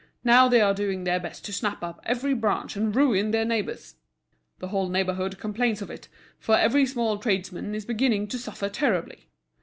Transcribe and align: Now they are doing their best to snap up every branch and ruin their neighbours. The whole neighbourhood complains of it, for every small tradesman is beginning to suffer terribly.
Now 0.23 0.47
they 0.47 0.61
are 0.61 0.73
doing 0.73 1.03
their 1.03 1.19
best 1.19 1.45
to 1.45 1.53
snap 1.53 1.83
up 1.83 1.99
every 2.07 2.33
branch 2.33 2.75
and 2.75 2.95
ruin 2.95 3.29
their 3.29 3.45
neighbours. 3.45 3.97
The 4.57 4.69
whole 4.69 4.89
neighbourhood 4.89 5.37
complains 5.37 5.79
of 5.83 5.91
it, 5.91 6.07
for 6.39 6.57
every 6.57 6.87
small 6.87 7.19
tradesman 7.19 7.75
is 7.75 7.85
beginning 7.85 8.27
to 8.29 8.39
suffer 8.39 8.67
terribly. 8.67 9.29